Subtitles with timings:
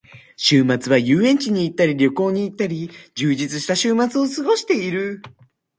[0.35, 5.21] 週末は遊園地に行ったり旅行に行ったり、充実した週末を過ごしている。